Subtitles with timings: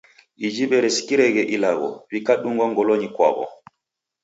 [0.47, 3.45] Iji w'eresikireghe ilagho, w'ikadungwa ngolonyi kwaw'o.